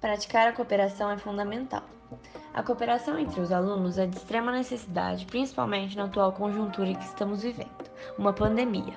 Praticar 0.00 0.48
a 0.48 0.52
cooperação 0.52 1.10
é 1.10 1.16
fundamental. 1.16 1.82
A 2.52 2.62
cooperação 2.62 3.18
entre 3.18 3.40
os 3.40 3.50
alunos 3.50 3.96
é 3.96 4.06
de 4.06 4.16
extrema 4.16 4.52
necessidade, 4.52 5.24
principalmente 5.24 5.96
na 5.96 6.04
atual 6.04 6.32
conjuntura 6.32 6.94
que 6.94 7.04
estamos 7.04 7.42
vivendo, 7.42 7.90
uma 8.18 8.32
pandemia. 8.32 8.94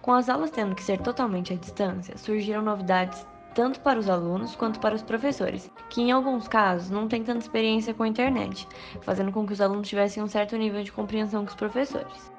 Com 0.00 0.12
as 0.12 0.28
aulas 0.28 0.50
tendo 0.50 0.74
que 0.74 0.82
ser 0.82 1.00
totalmente 1.00 1.52
à 1.52 1.56
distância, 1.56 2.18
surgiram 2.18 2.60
novidades 2.60 3.24
tanto 3.54 3.80
para 3.80 4.00
os 4.00 4.08
alunos 4.08 4.56
quanto 4.56 4.80
para 4.80 4.96
os 4.96 5.02
professores, 5.02 5.70
que 5.88 6.02
em 6.02 6.10
alguns 6.10 6.48
casos 6.48 6.90
não 6.90 7.06
têm 7.06 7.22
tanta 7.22 7.40
experiência 7.40 7.94
com 7.94 8.02
a 8.02 8.08
internet, 8.08 8.66
fazendo 9.02 9.30
com 9.30 9.46
que 9.46 9.52
os 9.52 9.60
alunos 9.60 9.88
tivessem 9.88 10.22
um 10.22 10.28
certo 10.28 10.56
nível 10.56 10.82
de 10.82 10.90
compreensão 10.90 11.44
com 11.44 11.50
os 11.50 11.56
professores. 11.56 12.32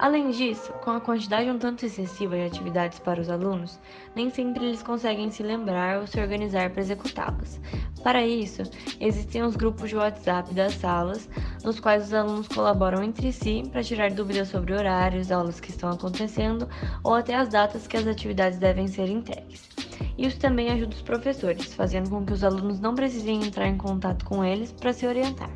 Além 0.00 0.30
disso, 0.30 0.72
com 0.82 0.92
a 0.92 1.00
quantidade 1.00 1.50
um 1.50 1.58
tanto 1.58 1.84
excessiva 1.84 2.34
de 2.34 2.44
atividades 2.44 2.98
para 2.98 3.20
os 3.20 3.28
alunos, 3.28 3.78
nem 4.16 4.30
sempre 4.30 4.64
eles 4.64 4.82
conseguem 4.82 5.30
se 5.30 5.42
lembrar 5.42 6.00
ou 6.00 6.06
se 6.06 6.18
organizar 6.18 6.70
para 6.70 6.80
executá-las. 6.80 7.60
Para 8.02 8.24
isso, 8.24 8.62
existem 8.98 9.42
os 9.42 9.56
grupos 9.56 9.90
de 9.90 9.96
WhatsApp 9.96 10.54
das 10.54 10.72
salas, 10.72 11.28
nos 11.62 11.78
quais 11.78 12.04
os 12.04 12.14
alunos 12.14 12.48
colaboram 12.48 13.02
entre 13.02 13.30
si 13.30 13.62
para 13.70 13.84
tirar 13.84 14.10
dúvidas 14.10 14.48
sobre 14.48 14.72
horários, 14.72 15.30
aulas 15.30 15.60
que 15.60 15.68
estão 15.68 15.90
acontecendo 15.90 16.66
ou 17.04 17.14
até 17.14 17.34
as 17.34 17.50
datas 17.50 17.86
que 17.86 17.98
as 17.98 18.06
atividades 18.06 18.58
devem 18.58 18.88
ser 18.88 19.06
entregues. 19.06 19.68
Isso 20.16 20.38
também 20.38 20.70
ajuda 20.70 20.96
os 20.96 21.02
professores, 21.02 21.74
fazendo 21.74 22.08
com 22.08 22.24
que 22.24 22.32
os 22.32 22.42
alunos 22.42 22.80
não 22.80 22.94
precisem 22.94 23.44
entrar 23.44 23.68
em 23.68 23.76
contato 23.76 24.24
com 24.24 24.42
eles 24.42 24.72
para 24.72 24.94
se 24.94 25.06
orientar. 25.06 25.50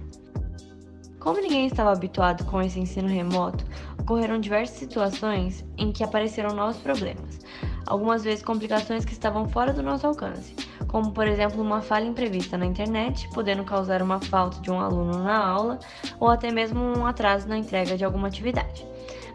Como 1.24 1.40
ninguém 1.40 1.66
estava 1.66 1.90
habituado 1.90 2.44
com 2.44 2.60
esse 2.60 2.78
ensino 2.78 3.08
remoto, 3.08 3.64
ocorreram 4.04 4.38
diversas 4.38 4.76
situações 4.76 5.64
em 5.78 5.90
que 5.90 6.04
apareceram 6.04 6.54
novos 6.54 6.76
problemas, 6.76 7.40
algumas 7.86 8.22
vezes 8.22 8.44
complicações 8.44 9.02
que 9.02 9.12
estavam 9.12 9.48
fora 9.48 9.72
do 9.72 9.82
nosso 9.82 10.06
alcance, 10.06 10.54
como 10.86 11.10
por 11.10 11.26
exemplo 11.26 11.60
uma 11.62 11.80
falha 11.80 12.04
imprevista 12.04 12.58
na 12.58 12.66
internet, 12.66 13.28
podendo 13.32 13.64
causar 13.64 14.02
uma 14.02 14.20
falta 14.20 14.60
de 14.60 14.70
um 14.70 14.78
aluno 14.78 15.24
na 15.24 15.36
aula 15.36 15.78
ou 16.20 16.28
até 16.28 16.52
mesmo 16.52 16.80
um 16.80 17.06
atraso 17.06 17.48
na 17.48 17.56
entrega 17.56 17.96
de 17.96 18.04
alguma 18.04 18.28
atividade. 18.28 18.86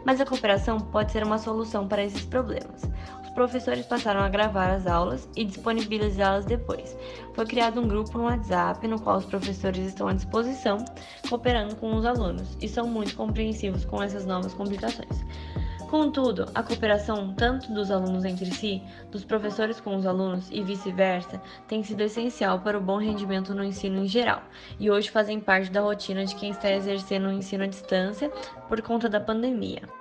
Mas 0.06 0.20
a 0.20 0.24
cooperação 0.24 0.78
pode 0.78 1.10
ser 1.10 1.24
uma 1.24 1.36
solução 1.36 1.86
para 1.86 2.04
esses 2.04 2.24
problemas 2.24 2.88
os 3.30 3.34
professores 3.34 3.86
passaram 3.86 4.20
a 4.20 4.28
gravar 4.28 4.70
as 4.70 4.88
aulas 4.88 5.28
e 5.36 5.44
disponibilizá-las 5.44 6.44
depois. 6.44 6.96
Foi 7.32 7.46
criado 7.46 7.80
um 7.80 7.86
grupo 7.86 8.18
no 8.18 8.24
WhatsApp 8.24 8.86
no 8.88 9.00
qual 9.00 9.18
os 9.18 9.24
professores 9.24 9.86
estão 9.86 10.08
à 10.08 10.12
disposição, 10.12 10.84
cooperando 11.28 11.76
com 11.76 11.94
os 11.94 12.04
alunos 12.04 12.56
e 12.60 12.68
são 12.68 12.88
muito 12.88 13.14
compreensivos 13.14 13.84
com 13.84 14.02
essas 14.02 14.26
novas 14.26 14.52
complicações. 14.52 15.24
Contudo, 15.88 16.46
a 16.54 16.62
cooperação 16.62 17.32
tanto 17.32 17.72
dos 17.72 17.90
alunos 17.92 18.24
entre 18.24 18.52
si, 18.52 18.82
dos 19.12 19.24
professores 19.24 19.80
com 19.80 19.96
os 19.96 20.06
alunos 20.06 20.48
e 20.50 20.62
vice-versa, 20.64 21.40
tem 21.68 21.84
sido 21.84 22.00
essencial 22.00 22.60
para 22.60 22.78
o 22.78 22.82
bom 22.82 22.98
rendimento 22.98 23.54
no 23.54 23.62
ensino 23.62 24.02
em 24.02 24.08
geral, 24.08 24.42
e 24.78 24.90
hoje 24.90 25.08
fazem 25.08 25.38
parte 25.38 25.70
da 25.70 25.80
rotina 25.80 26.24
de 26.24 26.34
quem 26.34 26.50
está 26.50 26.70
exercendo 26.70 27.28
o 27.28 27.32
ensino 27.32 27.62
à 27.62 27.66
distância 27.68 28.28
por 28.68 28.82
conta 28.82 29.08
da 29.08 29.20
pandemia. 29.20 29.99